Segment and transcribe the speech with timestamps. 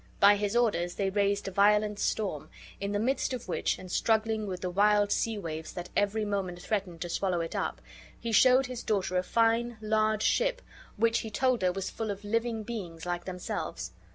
[0.19, 4.47] By his orders they raised a violent storm, in the midst of which, and struggling
[4.47, 7.81] with the wild sea waves that every moment, threatened to swallow it up,
[8.19, 10.63] he showed his daughter a fine large ship,
[10.97, 13.91] which he told her was full of living beings like themselves.